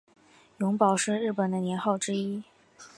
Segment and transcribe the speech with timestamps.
[0.57, 2.43] 永保是日本的年号之一。